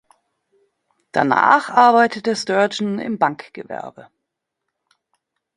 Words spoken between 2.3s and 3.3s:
Sturgeon im